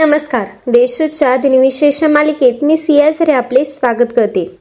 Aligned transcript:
नमस्कार. 0.00 0.46
देशोच्या 0.66 1.36
दिनविशेष 1.36 2.04
मालिकेत 2.04 2.62
मी 2.62 2.76
सियाझरे 2.76 3.32
आपले 3.32 3.64
स्वागत 3.64 4.12
करते. 4.16 4.58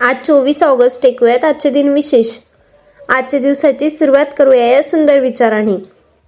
आज 0.00 0.16
चोवीस 0.24 0.62
ऑगस्ट 0.62 1.06
ऐकूयात 1.06 1.44
आजचे 1.44 1.70
दिनविशेष 1.70 2.38
आजच्या 3.08 3.40
दिवसाची 3.40 3.90
सुरुवात 3.90 4.26
करूया 4.38 4.64
या 4.66 4.82
सुंदर 4.82 5.18
विचाराने. 5.18 5.76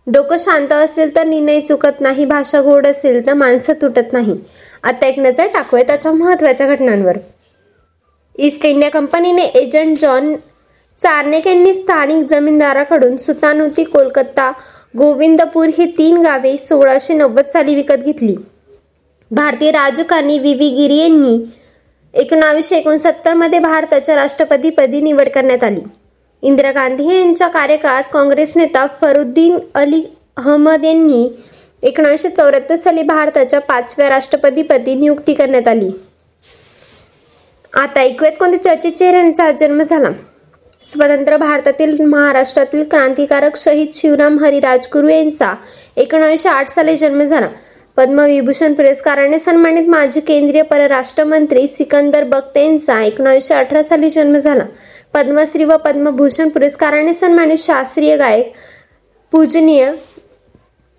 डोकं 0.06 0.36
शांत 0.38 0.72
असेल 0.72 1.16
तर 1.16 1.26
निर्णय 1.26 1.60
चुकत 1.60 2.00
नाही 2.00 2.24
भाषा 2.24 2.60
गोड 2.60 2.86
असेल 2.86 3.26
तर 3.26 3.34
माणसं 3.34 3.72
तुटत 3.72 4.12
नाही. 4.12 4.36
आता 4.82 5.06
एक 5.06 5.18
नजर 5.18 5.46
टाकूया 5.46 5.84
त्याच्या 5.86 6.12
महत्त्वाच्या 6.12 6.66
घटनांवर. 6.66 7.18
ईस्ट 8.38 8.66
इंडिया 8.66 8.90
कंपनीने 8.90 9.44
एजंट 9.44 9.98
जॉन 10.00 10.34
चार्नेक 10.98 11.46
यांनी 11.46 11.74
स्थानिक 11.74 12.26
जमीनदाराकडून 12.30 13.16
सुतानुती 13.16 13.84
कोलकाता 13.84 14.52
गोविंदपूर 14.98 15.68
ही 15.78 15.86
तीन 15.98 16.16
गावे 16.16 16.56
सोळाशे 16.56 17.14
नव्वद 17.14 17.46
साली 17.46 17.74
विकत 17.74 17.94
घेतली. 17.94 18.36
भारतीय 19.30 19.70
राजकारणी 19.70 20.38
व्ही. 20.38 20.54
व्ही. 20.54 20.68
गिरी 20.70 20.96
यांनी 20.96 21.38
एकोणावीसशे 22.14 22.76
एकोणसत्तरमध्ये 22.76 23.58
भारताच्या 23.58 24.14
राष्ट्रपतीपदी 24.14 25.00
निवड 25.00 25.28
करण्यात 25.28 25.64
आली. 25.64 25.80
इंदिरा 26.42 26.70
गांधी 26.70 27.18
यांच्या 27.18 27.48
कार्यकाळात 27.48 28.02
काँग्रेस 28.12 28.56
नेता 28.56 28.86
फरुद्दीन 29.00 29.58
अली 29.74 30.04
अहमद 30.36 30.84
यांनी 30.84 31.28
एकोणीसशे 31.82 32.28
चौऱ्याहत्तर 32.28 32.76
साली 32.76 33.02
भारताच्या 33.02 33.60
पाचव्या 33.60 34.08
राष्ट्रपतीपदी 34.08 34.94
नियुक्ती 34.94 35.34
करण्यात 35.34 35.68
आली. 35.68 35.90
आता 37.74 38.00
ऐकूयात 38.00 38.32
कोणत्या 38.40 38.62
चर्चित 38.62 38.92
चेहऱ्यांचा 38.92 39.50
जन्म 39.50 39.82
झाला. 39.82 40.08
स्वतंत्र 40.86 41.36
भारतातील 41.36 42.00
महाराष्ट्रातील 42.00 42.82
क्रांतिकारक 42.90 43.56
शहीद 43.56 43.88
शिवराम 43.94 44.38
हरी 44.38 44.60
राजगुरू 44.60 45.08
यांचा 45.08 45.52
एकोणीसशे 45.96 46.48
आठ 46.48 46.70
साली 46.70 46.96
जन्म 46.96 47.22
झाला. 47.22 47.48
पद्मविभूषण 47.96 48.72
पुरस्काराने 48.72 49.38
सन्मानित 49.38 49.88
माजी 49.88 50.20
केंद्रीय 50.20 50.62
परराष्ट्र 50.62 51.24
मंत्री 51.24 51.66
सिकंदर 51.68 52.24
बक्त 52.24 52.56
यांचा 52.56 53.00
एकोणीसशे 53.02 53.54
अठरा 53.54 53.82
साली 53.82 54.10
जन्म 54.10 54.36
झाला. 54.38 54.64
पद्मश्री 55.14 55.64
व 55.64 55.76
पद्मभूषण 55.76 56.48
पुरस्काराने 56.48 57.14
सन्मानित 57.14 57.58
शास्त्रीय 57.58 58.16
गायक 58.16 58.52
पूजनीय 59.32 59.90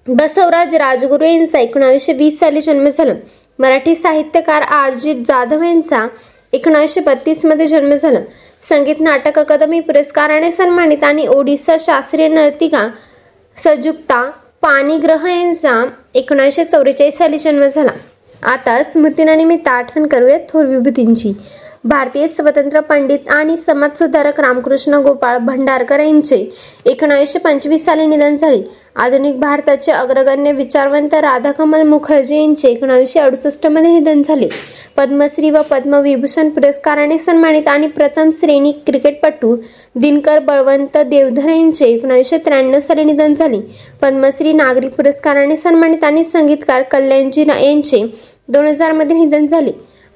बसवराज 0.08 0.76
राजगुरू 0.76 1.26
यांचा 1.26 1.60
एकोणावीसशे 1.60 2.14
वीस 2.14 2.40
साली 2.40 2.62
जन्म 2.62 2.88
झाला. 2.90 3.14
मराठी 3.60 3.96
साहित्यकार 3.96 4.62
आरजित 4.62 5.24
जाधव 5.26 5.64
यांचा 5.64 6.08
एकोणावीसशे 6.54 7.02
बत्तीसमध्ये 7.02 7.66
जन्म 7.66 7.96
झाला. 7.96 8.20
संगीत 8.62 8.96
नाटक 9.00 9.38
अकादमी 9.40 9.80
पुरस्काराने 9.80 10.52
सन्मानित 10.52 11.04
आणि 11.04 11.28
ओडिसा 11.28 11.76
शास्त्रीय 11.80 12.28
नर्तिका 12.28 12.88
सजुक्ता 13.58 14.22
पाणीग्रह 14.62 15.28
यांचा 15.28 15.86
एकोणीसशे 16.14 16.64
चौवेचाळीस 16.64 17.18
साली 17.18 17.38
जन्म 17.38 17.68
झाला. 17.68 17.92
आता 18.44 18.84
स्मृतीनिमित्त 18.84 19.68
आठवण 19.68 20.08
करूयात 20.08 20.40
थोर 20.50 20.66
विभूतींची. 20.66 21.34
भारतीय 21.88 22.28
स्वतंत्र 22.28 22.80
पंडित 22.80 23.30
आणि 23.30 23.56
समाजसुधारक 23.58 24.40
रामकृष्ण 24.40 24.96
गोपाळ 25.04 25.38
भंडारकर 25.38 26.00
यांचे 26.00 26.38
एकोणीसशे 26.86 27.40
पंचवीस 27.40 27.86
साली 27.86 28.06
निधन 28.06 28.36
झाले. 28.36 28.62
आधुनिक 28.96 29.40
भारताचे 29.40 29.92
अग्रगण्य 29.92 30.52
विचारवंत 30.52 31.14
राधाकमल 31.14 31.82
मुखर्जी 31.82 32.38
यांचे 32.38 32.70
एकोणीसशे 32.70 33.20
अडुसष्टमध्ये 33.20 33.92
निधन 33.92 34.22
झाले. 34.22 34.48
पद्मश्री 34.98 35.50
व 35.50 35.62
पद्मविभूषण 35.70 36.50
पुरस्काराने 36.50 37.18
सन्मानित 37.18 37.68
आणि 37.68 37.88
प्रथम 37.88 38.30
श्रेणी 38.40 38.72
क्रिकेटपटू 38.88 39.56
दिनकर 39.96 40.40
बळवंत 40.40 40.98
देवधर 40.98 41.50
यांचे 41.50 41.86
एकोणीसशे 41.86 42.38
त्र्याण्णव 42.38 42.80
साली 42.80 43.04
निधन 43.04 43.34
झाले. 43.34 43.60
पद्मश्री 44.02 44.54
नागरी 44.54 44.88
पुरस्काराने 44.88 45.58
सन्मानित 45.58 46.04
आणि 46.04 46.24
संगीतकार 46.24 46.82
कल्याणजी 46.82 47.46
यांचे 47.48 48.06
दोन 48.48 48.68
हजारमध्ये 48.68 49.18
निधन 49.18 49.48
झाले. 49.48 49.72